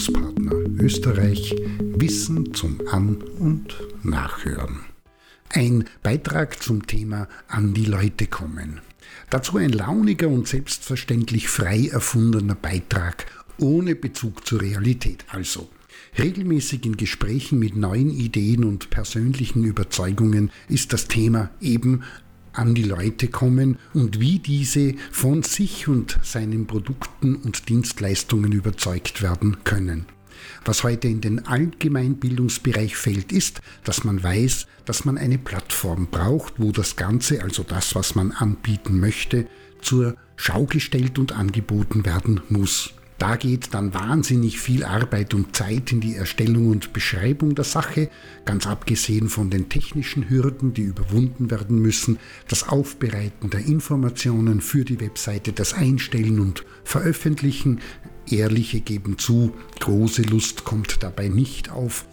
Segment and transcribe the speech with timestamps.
[0.00, 4.80] Bildungspartner Österreich Wissen zum An- und Nachhören.
[5.50, 8.80] Ein Beitrag zum Thema An die Leute kommen.
[9.28, 13.26] Dazu ein launiger und selbstverständlich frei erfundener Beitrag
[13.58, 15.26] ohne Bezug zur Realität.
[15.28, 15.68] Also
[16.18, 22.04] regelmäßig in Gesprächen mit neuen Ideen und persönlichen Überzeugungen ist das Thema eben
[22.60, 29.22] an die Leute kommen und wie diese von sich und seinen Produkten und Dienstleistungen überzeugt
[29.22, 30.04] werden können.
[30.64, 36.54] Was heute in den Allgemeinbildungsbereich fällt, ist, dass man weiß, dass man eine Plattform braucht,
[36.58, 39.46] wo das Ganze, also das, was man anbieten möchte,
[39.80, 42.92] zur Schau gestellt und angeboten werden muss.
[43.20, 48.08] Da geht dann wahnsinnig viel Arbeit und Zeit in die Erstellung und Beschreibung der Sache,
[48.46, 54.86] ganz abgesehen von den technischen Hürden, die überwunden werden müssen, das Aufbereiten der Informationen für
[54.86, 57.80] die Webseite, das Einstellen und Veröffentlichen.
[58.26, 62.06] Ehrliche geben zu, große Lust kommt dabei nicht auf.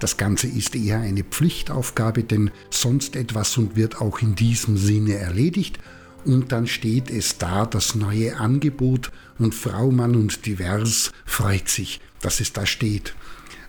[0.00, 5.16] Das Ganze ist eher eine Pflichtaufgabe, denn sonst etwas und wird auch in diesem Sinne
[5.16, 5.78] erledigt
[6.24, 12.00] und dann steht es da, das neue Angebot und Frau, Mann und Divers freut sich,
[12.20, 13.14] dass es da steht.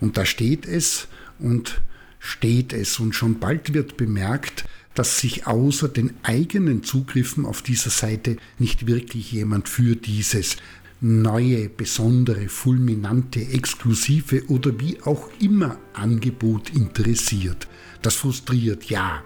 [0.00, 1.08] Und da steht es
[1.38, 1.80] und
[2.18, 4.64] steht es und schon bald wird bemerkt,
[4.94, 10.56] dass sich außer den eigenen Zugriffen auf dieser Seite nicht wirklich jemand für dieses
[11.00, 17.66] neue, besondere, fulminante, exklusive oder wie auch immer Angebot interessiert.
[18.02, 19.22] Das frustriert, ja,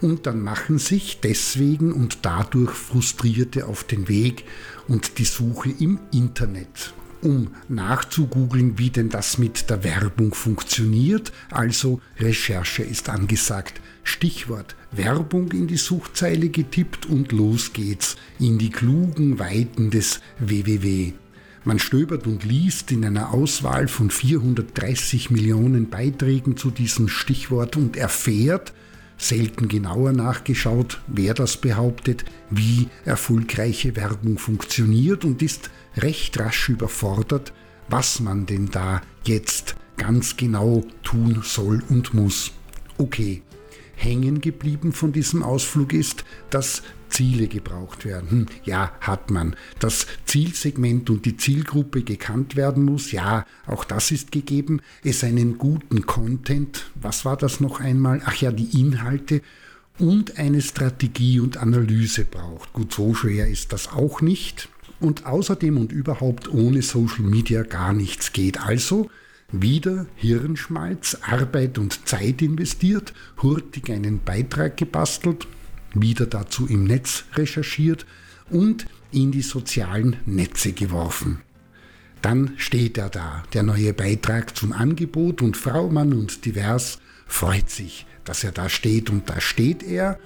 [0.00, 4.44] und dann machen sich deswegen und dadurch Frustrierte auf den Weg
[4.86, 11.32] und die Suche im Internet um nachzugoogeln, wie denn das mit der Werbung funktioniert.
[11.50, 13.80] Also Recherche ist angesagt.
[14.04, 21.12] Stichwort Werbung in die Suchzeile getippt und los geht's in die klugen Weiten des www.
[21.64, 27.96] Man stöbert und liest in einer Auswahl von 430 Millionen Beiträgen zu diesem Stichwort und
[27.96, 28.72] erfährt,
[29.18, 37.52] selten genauer nachgeschaut, wer das behauptet, wie erfolgreiche Werbung funktioniert und ist recht rasch überfordert,
[37.88, 42.52] was man denn da jetzt ganz genau tun soll und muss.
[42.96, 43.42] Okay,
[43.96, 48.30] hängen geblieben von diesem Ausflug ist, dass Ziele gebraucht werden.
[48.30, 49.56] Hm, ja, hat man.
[49.78, 53.12] Das Zielsegment und die Zielgruppe gekannt werden muss.
[53.12, 54.80] Ja, auch das ist gegeben.
[55.04, 56.90] Es einen guten Content.
[56.94, 58.22] Was war das noch einmal?
[58.24, 59.42] Ach ja, die Inhalte
[59.98, 62.72] und eine Strategie und Analyse braucht.
[62.72, 64.68] Gut, so schwer ist das auch nicht.
[65.00, 68.60] Und außerdem und überhaupt ohne Social Media gar nichts geht.
[68.60, 69.10] Also
[69.50, 75.46] wieder Hirnschmalz, Arbeit und Zeit investiert, hurtig einen Beitrag gebastelt,
[76.02, 78.06] wieder dazu im Netz recherchiert
[78.50, 81.40] und in die sozialen Netze geworfen.
[82.22, 87.70] Dann steht er da, der neue Beitrag zum Angebot und Frau, Mann und Divers freut
[87.70, 90.18] sich, dass er da steht und da steht er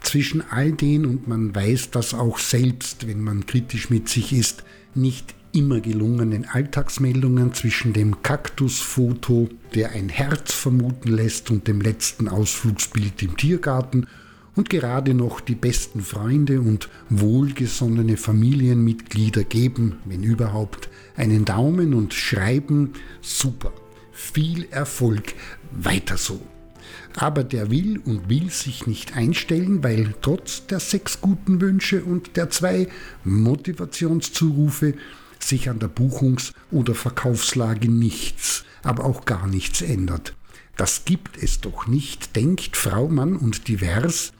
[0.00, 4.64] zwischen all den und man weiß das auch selbst, wenn man kritisch mit sich ist,
[4.94, 12.28] nicht immer gelungenen Alltagsmeldungen zwischen dem Kaktusfoto, der ein Herz vermuten lässt, und dem letzten
[12.28, 14.06] Ausflugsbild im Tiergarten
[14.56, 22.14] und gerade noch die besten Freunde und wohlgesonnene Familienmitglieder geben, wenn überhaupt, einen Daumen und
[22.14, 23.72] schreiben, super,
[24.12, 25.34] viel Erfolg,
[25.70, 26.40] weiter so.
[27.16, 32.36] Aber der will und will sich nicht einstellen, weil trotz der sechs guten Wünsche und
[32.36, 32.88] der zwei
[33.24, 34.94] Motivationszurufe
[35.38, 40.34] sich an der Buchungs- oder Verkaufslage nichts, aber auch gar nichts ändert.
[40.76, 44.32] Das gibt es doch nicht, denkt Frau Mann und divers.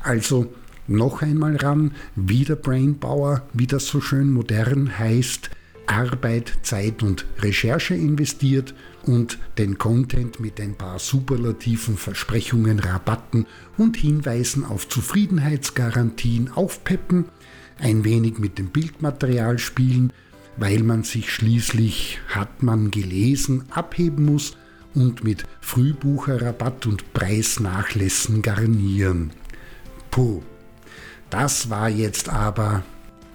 [0.00, 0.52] Also
[0.88, 5.50] noch einmal ran, wieder Brainpower, wie das so schön modern heißt,
[5.86, 8.74] Arbeit, Zeit und Recherche investiert
[9.04, 13.46] und den Content mit ein paar superlativen Versprechungen, Rabatten
[13.78, 17.26] und Hinweisen auf Zufriedenheitsgarantien aufpeppen,
[17.78, 20.12] ein wenig mit dem Bildmaterial spielen,
[20.56, 24.56] weil man sich schließlich, hat man gelesen, abheben muss
[24.94, 29.30] und mit Frühbucherrabatt und Preisnachlässen garnieren.
[30.16, 30.40] Puh,
[31.28, 32.82] das war jetzt aber,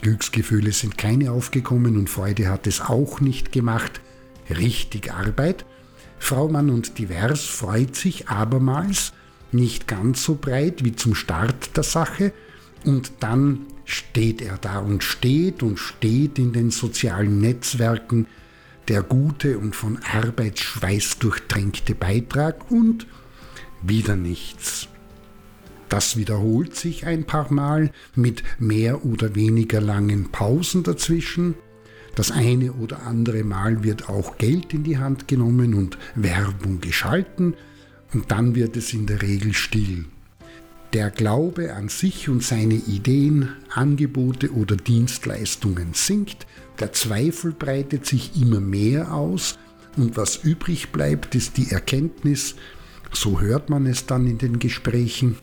[0.01, 4.01] Glücksgefühle sind keine aufgekommen und Freude hat es auch nicht gemacht.
[4.49, 5.63] Richtig Arbeit.
[6.17, 9.13] Frau Mann und Divers freut sich abermals,
[9.51, 12.33] nicht ganz so breit wie zum Start der Sache,
[12.83, 18.25] und dann steht er da und steht und steht in den sozialen Netzwerken
[18.87, 23.05] der gute und von Arbeitsschweiß durchtränkte Beitrag und
[23.83, 24.87] wieder nichts.
[25.91, 31.55] Das wiederholt sich ein paar Mal mit mehr oder weniger langen Pausen dazwischen.
[32.15, 37.55] Das eine oder andere Mal wird auch Geld in die Hand genommen und Werbung geschalten.
[38.13, 40.05] Und dann wird es in der Regel still.
[40.93, 46.47] Der Glaube an sich und seine Ideen, Angebote oder Dienstleistungen sinkt,
[46.79, 49.59] der Zweifel breitet sich immer mehr aus.
[49.97, 52.55] Und was übrig bleibt, ist die Erkenntnis,
[53.11, 55.35] so hört man es dann in den Gesprächen,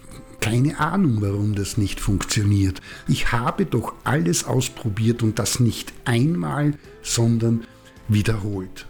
[0.48, 2.80] keine Ahnung, warum das nicht funktioniert.
[3.06, 6.72] Ich habe doch alles ausprobiert und das nicht einmal,
[7.02, 7.64] sondern
[8.08, 8.86] wiederholt.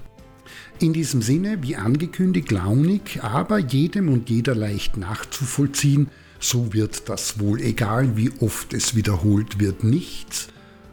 [0.78, 7.40] In diesem Sinne, wie angekündigt, launig, aber jedem und jeder leicht nachzuvollziehen, so wird das
[7.40, 10.46] wohl egal, wie oft es wiederholt wird, nichts.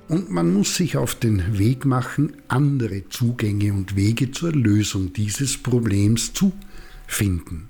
[0.08, 5.62] Und man muss sich auf den Weg machen, andere Zugänge und Wege zur Lösung dieses
[5.62, 6.54] Problems zu
[7.06, 7.70] finden.